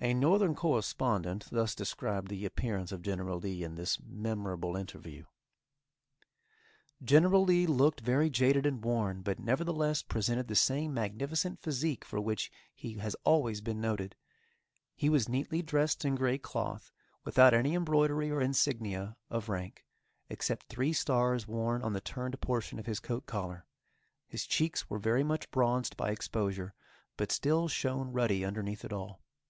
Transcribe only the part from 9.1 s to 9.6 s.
but,